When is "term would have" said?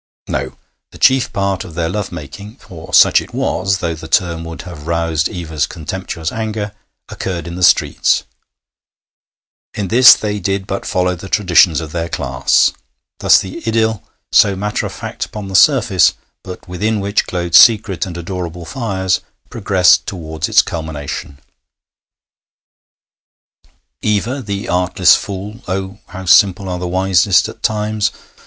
4.07-4.87